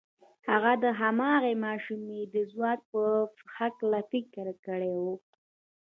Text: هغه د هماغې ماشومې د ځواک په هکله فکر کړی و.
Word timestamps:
هغه 0.49 0.73
د 0.83 0.85
هماغې 1.01 1.53
ماشومې 1.65 2.21
د 2.33 2.35
ځواک 2.51 2.79
په 2.91 3.01
هکله 3.57 3.99
فکر 4.11 4.47
کړی 4.65 4.93
و. 5.03 5.05